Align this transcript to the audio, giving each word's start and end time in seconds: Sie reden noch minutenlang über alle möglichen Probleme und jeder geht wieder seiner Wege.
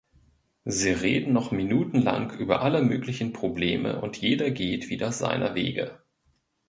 Sie 0.65 0.89
reden 0.89 1.31
noch 1.31 1.51
minutenlang 1.51 2.31
über 2.39 2.61
alle 2.63 2.81
möglichen 2.81 3.33
Probleme 3.33 4.01
und 4.01 4.17
jeder 4.17 4.49
geht 4.49 4.89
wieder 4.89 5.11
seiner 5.11 5.53
Wege. 5.53 5.99